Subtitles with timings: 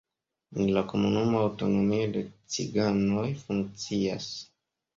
[0.61, 2.25] En la komunumo aŭtonomio de
[2.57, 4.35] ciganoj funkcias.